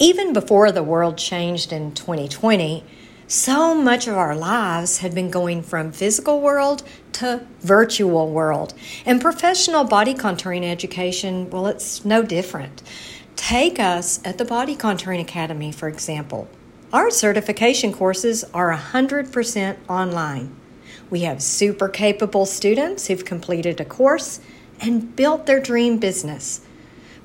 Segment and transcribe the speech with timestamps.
[0.00, 2.84] Even before the world changed in 2020,
[3.26, 8.74] so much of our lives had been going from physical world to virtual world.
[9.04, 12.80] And professional body contouring education, well, it's no different.
[13.34, 16.48] Take us at the Body Contouring Academy, for example.
[16.92, 20.54] Our certification courses are 100% online.
[21.10, 24.38] We have super capable students who've completed a course
[24.80, 26.60] and built their dream business.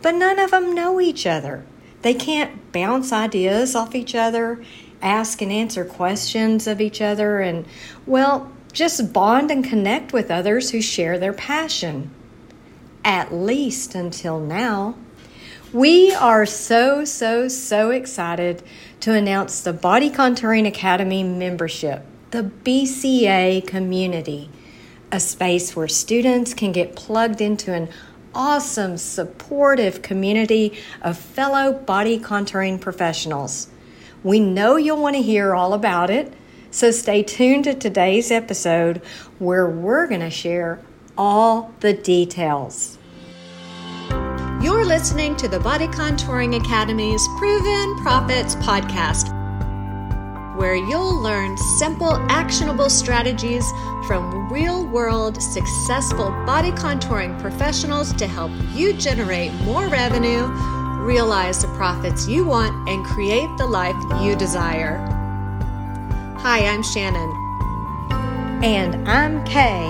[0.01, 1.65] But none of them know each other.
[2.03, 4.63] They can't bounce ideas off each other,
[5.01, 7.65] ask and answer questions of each other, and,
[8.05, 12.11] well, just bond and connect with others who share their passion.
[13.05, 14.95] At least until now.
[15.71, 18.61] We are so, so, so excited
[18.99, 24.49] to announce the Body Contouring Academy membership, the BCA community,
[25.11, 27.89] a space where students can get plugged into an
[28.35, 33.69] awesome, supportive community of fellow body contouring professionals.
[34.23, 36.33] We know you'll want to hear all about it,
[36.71, 39.01] so stay tuned to today's episode
[39.39, 40.79] where we're going to share
[41.17, 42.97] all the details.
[44.61, 49.32] You're listening to the Body Contouring Academy's Proven Profits podcast,
[50.63, 53.69] where you'll learn simple, actionable strategies
[54.07, 60.45] from real world successful body contouring professionals to help you generate more revenue,
[61.03, 64.95] realize the profits you want, and create the life you desire.
[66.39, 67.29] Hi, I'm Shannon.
[68.63, 69.83] And I'm Kay.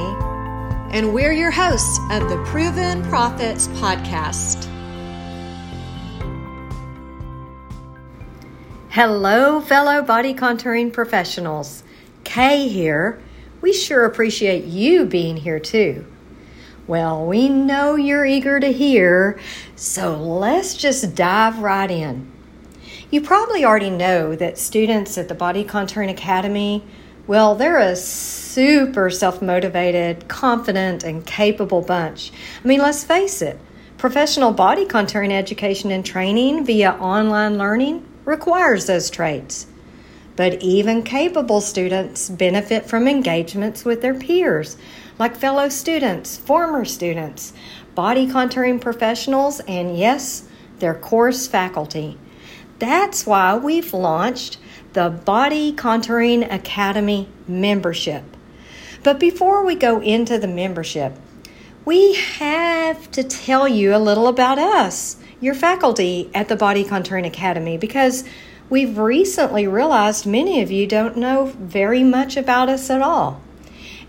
[0.90, 4.68] And we're your hosts of the Proven Profits podcast.
[8.94, 11.84] Hello, fellow body contouring professionals.
[12.24, 13.20] Kay here.
[13.60, 16.06] We sure appreciate you being here too.
[16.86, 19.40] Well, we know you're eager to hear,
[19.76, 22.32] so let's just dive right in.
[23.10, 26.84] You probably already know that students at the Body Contouring Academy,
[27.26, 32.32] well, they're a super self motivated, confident, and capable bunch.
[32.64, 33.60] I mean, let's face it,
[33.98, 39.68] professional body contouring education and training via online learning requires those traits.
[40.36, 44.78] But even capable students benefit from engagements with their peers,
[45.20, 47.54] like fellow students, former students,
[47.94, 50.48] body contouring professionals, and yes,
[50.80, 52.18] their course faculty.
[52.80, 54.58] That's why we've launched
[54.94, 58.24] the Body Contouring Academy membership.
[59.04, 61.14] But before we go into the membership,
[61.86, 67.28] we have to tell you a little about us your faculty at the Body Contouring
[67.28, 68.24] Academy because
[68.70, 73.42] we've recently realized many of you don't know very much about us at all.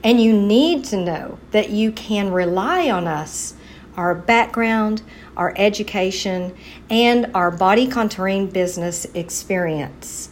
[0.04, 3.54] And you need to know that you can rely on us,
[3.96, 5.02] our background,
[5.36, 6.54] our education,
[6.88, 10.30] and our body contouring business experience.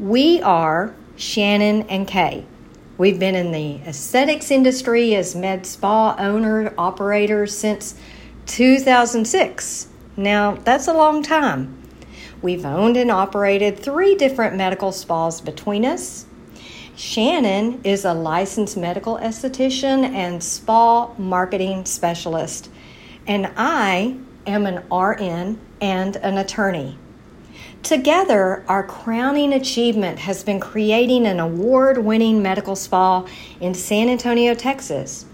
[0.00, 2.44] We are Shannon and Kay.
[2.98, 7.94] We've been in the aesthetics industry as med spa owner operators since
[8.46, 9.88] 2006.
[10.16, 11.80] Now, that's a long time.
[12.40, 16.26] We've owned and operated three different medical spas between us.
[16.96, 22.70] Shannon is a licensed medical esthetician and spa marketing specialist,
[23.26, 24.16] and I
[24.46, 26.96] am an RN and an attorney.
[27.82, 33.26] Together, our crowning achievement has been creating an award winning medical spa
[33.60, 35.26] in San Antonio, Texas.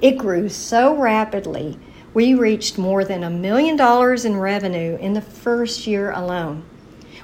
[0.00, 1.78] It grew so rapidly
[2.14, 6.64] we reached more than a million dollars in revenue in the first year alone.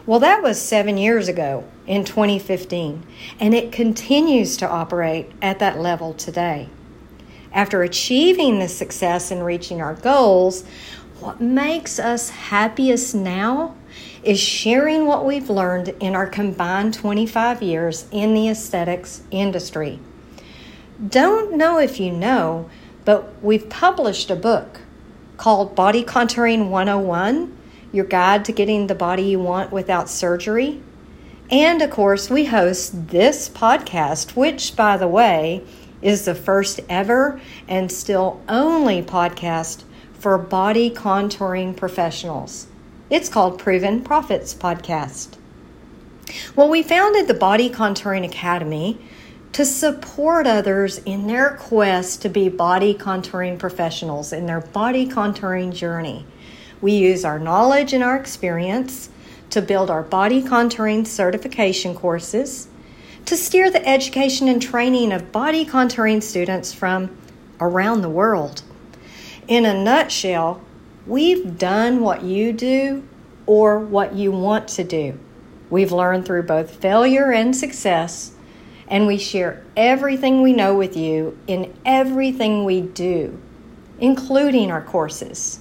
[0.05, 3.07] Well, that was seven years ago in 2015,
[3.39, 6.69] and it continues to operate at that level today.
[7.53, 10.65] After achieving this success and reaching our goals,
[11.21, 13.77] what makes us happiest now
[14.23, 19.99] is sharing what we've learned in our combined 25 years in the aesthetics industry.
[21.09, 22.69] Don't know if you know,
[23.05, 24.81] but we've published a book
[25.37, 27.57] called Body Contouring 101
[27.93, 30.83] Your Guide to Getting the Body You Want Without Surgery.
[31.51, 35.65] And of course, we host this podcast, which, by the way,
[36.03, 42.67] is the first ever and still only podcast for body contouring professionals.
[43.09, 45.37] It's called Proven Profits Podcast.
[46.55, 48.99] Well, we founded the Body Contouring Academy
[49.53, 55.73] to support others in their quest to be body contouring professionals in their body contouring
[55.73, 56.25] journey.
[56.81, 59.11] We use our knowledge and our experience
[59.51, 62.69] to build our body contouring certification courses,
[63.27, 67.17] to steer the education and training of body contouring students from
[67.61, 68.63] around the world.
[69.49, 70.63] In a nutshell,
[71.07, 73.07] we've done what you do
[73.47, 75.19] or what you want to do.
[75.69, 78.33] We've learned through both failure and success,
[78.91, 83.41] and we share everything we know with you in everything we do,
[84.01, 85.61] including our courses.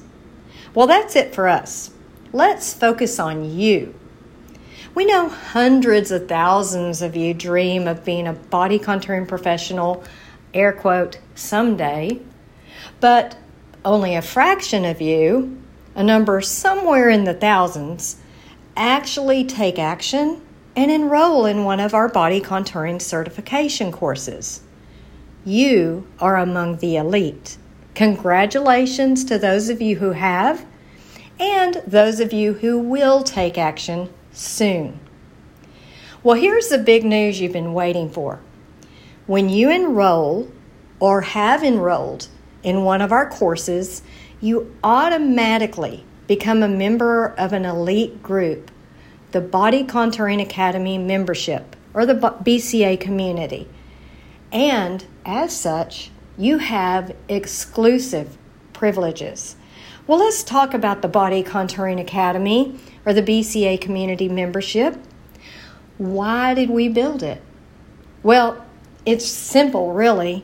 [0.73, 1.91] Well, that's it for us.
[2.33, 3.93] Let's focus on you.
[4.95, 10.03] We know hundreds of thousands of you dream of being a body contouring professional,
[10.53, 12.19] air quote, someday,
[12.99, 13.37] but
[13.85, 15.61] only a fraction of you,
[15.95, 18.17] a number somewhere in the thousands,
[18.75, 20.41] actually take action
[20.75, 24.61] and enroll in one of our body contouring certification courses.
[25.45, 27.57] You are among the elite.
[27.95, 30.65] Congratulations to those of you who have
[31.39, 34.99] and those of you who will take action soon.
[36.21, 38.39] Well, here's the big news you've been waiting for.
[39.25, 40.51] When you enroll
[40.99, 42.27] or have enrolled
[42.61, 44.01] in one of our courses,
[44.41, 48.69] you automatically become a member of an elite group,
[49.31, 53.67] the Body Contouring Academy membership, or the BCA community.
[54.51, 58.37] And as such, you have exclusive
[58.73, 59.55] privileges.
[60.07, 64.97] Well, let's talk about the Body Contouring Academy, or the BCA community membership.
[65.97, 67.41] Why did we build it?
[68.23, 68.65] Well,
[69.05, 70.43] it's simple, really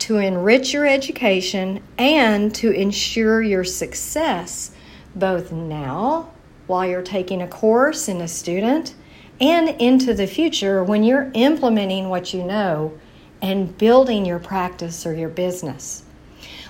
[0.00, 4.70] to enrich your education and to ensure your success
[5.14, 6.30] both now
[6.68, 8.94] while you're taking a course and a student
[9.40, 12.96] and into the future when you're implementing what you know
[13.42, 16.04] and building your practice or your business.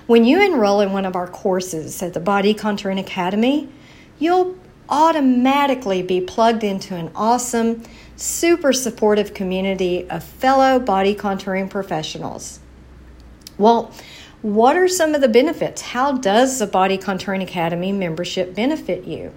[0.07, 3.69] When you enroll in one of our courses at the Body Contouring Academy,
[4.17, 4.57] you'll
[4.89, 7.83] automatically be plugged into an awesome,
[8.15, 12.59] super supportive community of fellow body contouring professionals.
[13.57, 13.93] Well,
[14.41, 15.81] what are some of the benefits?
[15.81, 19.33] How does the Body Contouring Academy membership benefit you?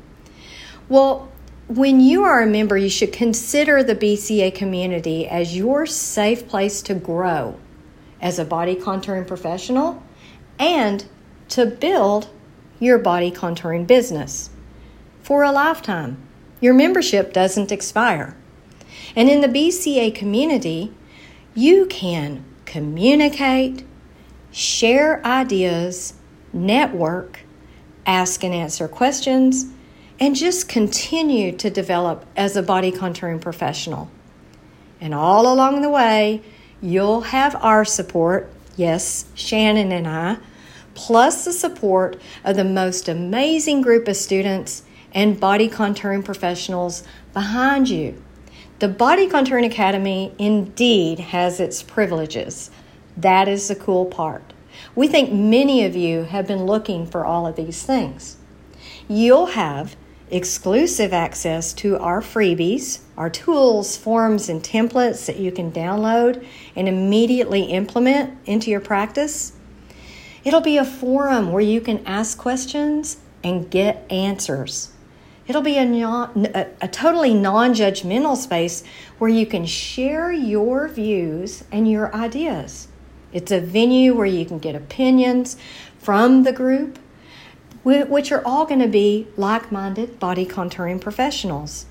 [0.88, 1.30] Well,
[1.68, 6.82] when you are a member, you should consider the BCA community as your safe place
[6.82, 7.58] to grow
[8.20, 10.02] as a body contouring professional
[10.58, 11.04] and
[11.48, 12.28] to build
[12.78, 14.50] your body contouring business
[15.22, 16.16] for a lifetime.
[16.60, 18.36] Your membership doesn't expire.
[19.16, 20.92] And in the BCA community,
[21.54, 23.84] you can communicate,
[24.50, 26.14] share ideas,
[26.52, 27.40] network,
[28.06, 29.66] ask and answer questions,
[30.22, 34.08] and just continue to develop as a body contouring professional.
[35.00, 36.42] And all along the way,
[36.80, 40.36] you'll have our support, yes, Shannon and I,
[40.94, 47.02] plus the support of the most amazing group of students and body contouring professionals
[47.32, 48.22] behind you.
[48.78, 52.70] The Body Contouring Academy indeed has its privileges.
[53.16, 54.52] That is the cool part.
[54.94, 58.36] We think many of you have been looking for all of these things.
[59.08, 59.96] You'll have
[60.32, 66.44] exclusive access to our freebies, our tools, forms, and templates that you can download
[66.74, 69.52] and immediately implement into your practice.
[70.42, 74.92] It'll be a forum where you can ask questions and get answers.
[75.46, 78.82] It'll be a, non, a, a totally non judgmental space
[79.18, 82.88] where you can share your views and your ideas.
[83.32, 85.56] It's a venue where you can get opinions
[85.98, 86.98] from the group,
[87.82, 91.86] which are all going to be like minded body contouring professionals.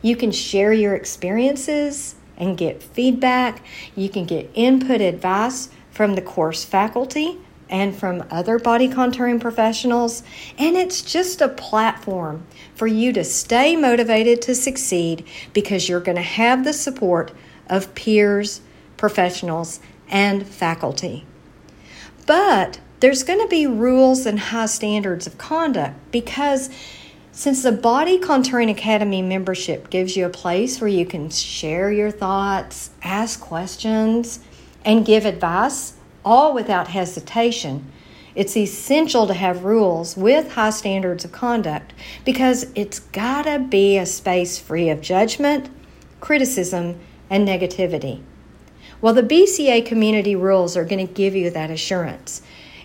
[0.00, 3.64] You can share your experiences and get feedback.
[3.94, 10.22] You can get input advice from the course faculty and from other body contouring professionals.
[10.58, 12.44] And it's just a platform
[12.74, 17.32] for you to stay motivated to succeed because you're going to have the support
[17.68, 18.60] of peers,
[18.96, 21.24] professionals, and faculty.
[22.26, 26.70] But there's going to be rules and high standards of conduct because
[27.32, 32.12] since the Body Contouring Academy membership gives you a place where you can share your
[32.12, 34.38] thoughts, ask questions,
[34.84, 35.94] and give advice,
[36.24, 37.90] all without hesitation,
[38.36, 41.92] it's essential to have rules with high standards of conduct
[42.24, 45.70] because it's got to be a space free of judgment,
[46.20, 48.22] criticism, and negativity.
[49.00, 52.42] Well, the BCA community rules are going to give you that assurance.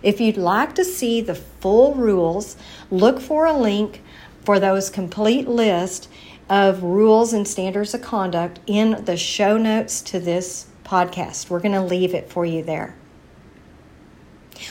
[0.07, 2.55] If you'd like to see the full rules,
[2.89, 4.01] look for a link
[4.45, 6.07] for those complete list
[6.49, 11.49] of rules and standards of conduct in the show notes to this podcast.
[11.49, 12.95] We're going to leave it for you there.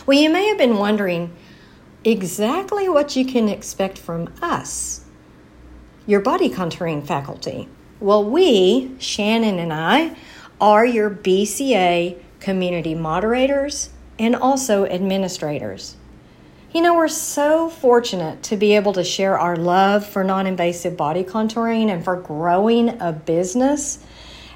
[0.06, 1.36] Well, you may have been wondering
[2.02, 5.04] exactly what you can expect from us,
[6.06, 7.68] your body contouring faculty.
[8.00, 10.16] Well, we, Shannon and I,
[10.62, 15.96] are your BCA community moderators and also administrators.
[16.72, 20.96] You know, we're so fortunate to be able to share our love for non invasive
[20.96, 23.98] body contouring and for growing a business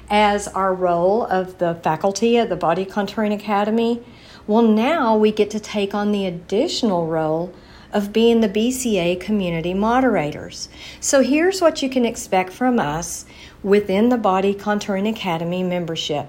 [0.09, 4.03] as our role of the faculty at the Body Contouring Academy.
[4.45, 7.53] Well, now we get to take on the additional role
[7.93, 10.69] of being the BCA community moderators.
[10.99, 13.25] So here's what you can expect from us
[13.63, 16.27] within the Body Contouring Academy membership.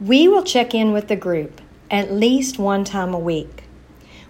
[0.00, 1.60] We will check in with the group
[1.94, 3.64] at least one time a week.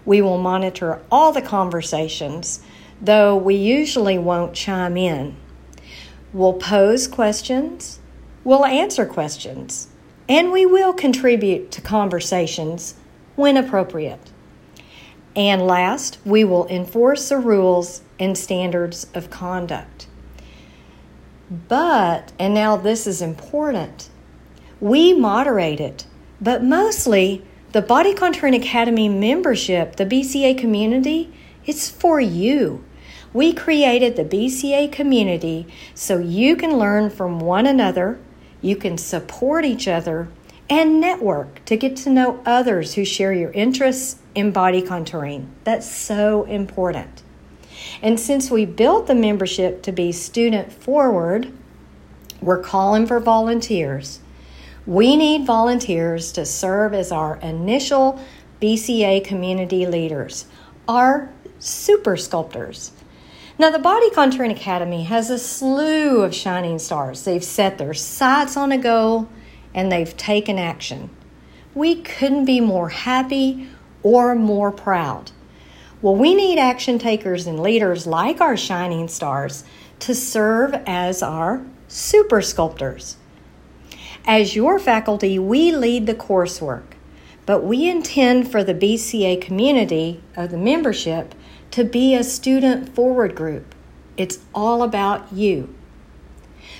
[0.05, 2.61] We will monitor all the conversations,
[3.01, 5.35] though we usually won't chime in.
[6.31, 7.99] We'll pose questions,
[8.43, 9.87] we'll answer questions,
[10.29, 12.95] and we will contribute to conversations
[13.35, 14.31] when appropriate.
[15.35, 20.07] And last, we will enforce the rules and standards of conduct.
[21.67, 24.09] But, and now this is important,
[24.79, 26.05] we moderate it,
[26.39, 27.45] but mostly
[27.75, 31.29] the Body Contouring Academy membership, the BCA community,
[31.65, 32.81] it's for you.
[33.33, 38.17] We created the BCA community so you can learn from one another,
[38.61, 40.29] you can support each other,
[40.69, 45.47] and network to get to know others who share your interests in body contouring.
[45.65, 47.23] That's so important.
[48.01, 51.51] And since we built the membership to be student forward,
[52.39, 54.21] we're calling for volunteers.
[54.85, 58.19] We need volunteers to serve as our initial
[58.61, 60.45] BCA community leaders,
[60.87, 62.91] our super sculptors.
[63.57, 67.23] Now, the Body Contouring Academy has a slew of shining stars.
[67.23, 69.27] They've set their sights on a goal
[69.73, 71.09] and they've taken action.
[71.73, 73.69] We couldn't be more happy
[74.03, 75.31] or more proud.
[76.01, 79.63] Well, we need action takers and leaders like our shining stars
[80.01, 83.17] to serve as our super sculptors.
[84.27, 86.95] As your faculty, we lead the coursework,
[87.45, 91.35] but we intend for the BCA community of the membership
[91.69, 93.75] to be a student forward group.
[94.17, 95.75] It's all about you.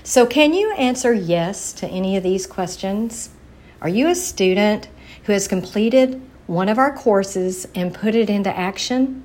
[0.01, 3.29] So, can you answer yes to any of these questions?
[3.79, 4.87] Are you a student
[5.25, 9.23] who has completed one of our courses and put it into action?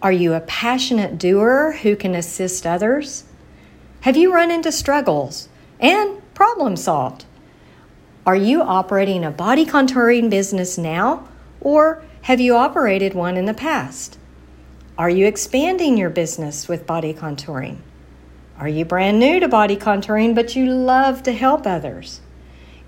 [0.00, 3.24] Are you a passionate doer who can assist others?
[4.00, 7.24] Have you run into struggles and problem solved?
[8.26, 11.28] Are you operating a body contouring business now
[11.60, 14.18] or have you operated one in the past?
[14.98, 17.76] Are you expanding your business with body contouring?
[18.58, 22.20] Are you brand new to body contouring but you love to help others?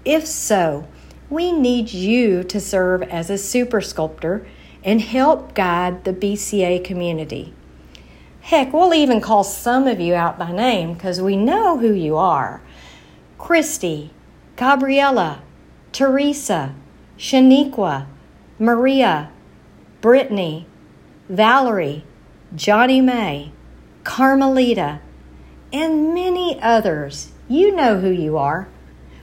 [0.05, 0.89] If so,
[1.31, 4.45] we need you to serve as a super sculptor
[4.83, 7.55] and help guide the BCA community.
[8.41, 12.17] Heck, we'll even call some of you out by name because we know who you
[12.17, 12.61] are.
[13.39, 14.11] Christy,
[14.57, 15.43] Gabriella,
[15.93, 16.75] Teresa,
[17.19, 18.07] Shaniqua,
[18.59, 19.31] Maria,
[20.01, 20.67] Brittany,
[21.29, 22.05] Valerie,
[22.55, 23.51] Johnny May,
[24.05, 25.01] Carmelita,
[25.73, 27.33] and many others.
[27.49, 28.69] You know who you are.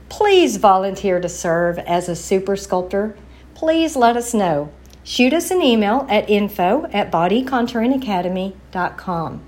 [0.10, 3.15] Please volunteer to serve as a super sculptor.
[3.53, 4.72] Please let us know.
[5.03, 9.41] Shoot us an email at info at bodycontouringacademy.com.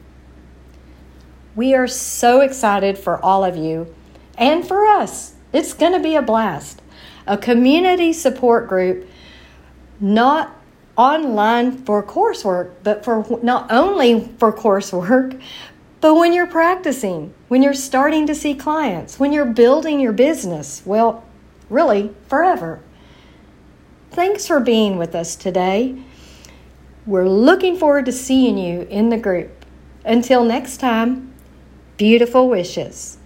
[1.55, 3.93] We are so excited for all of you
[4.37, 5.33] and for us.
[5.51, 6.81] It's going to be a blast.
[7.27, 9.07] A community support group,
[9.99, 10.59] not
[10.97, 15.41] online for coursework, but for not only for coursework,
[16.01, 20.81] but when you're practicing, when you're starting to see clients, when you're building your business,
[20.85, 21.23] well,
[21.69, 22.81] really, forever.
[24.11, 25.97] Thanks for being with us today.
[27.05, 29.65] We're looking forward to seeing you in the group.
[30.05, 31.33] Until next time,
[31.97, 33.17] beautiful wishes.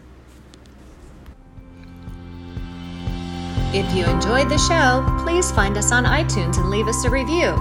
[3.74, 7.54] If you enjoyed the show, please find us on iTunes and leave us a review.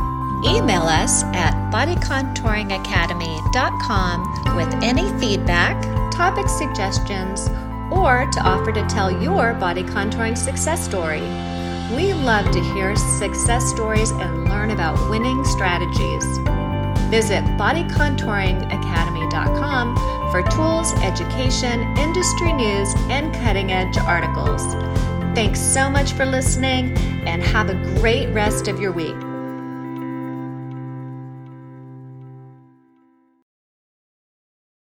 [0.45, 5.83] Email us at bodycontouringacademy.com with any feedback,
[6.13, 7.49] topic suggestions,
[7.91, 11.23] or to offer to tell your body contouring success story.
[11.97, 16.25] We love to hear success stories and learn about winning strategies.
[17.11, 19.97] Visit bodycontouringacademy.com
[20.31, 24.63] for tools, education, industry news, and cutting edge articles.
[25.37, 29.26] Thanks so much for listening and have a great rest of your week.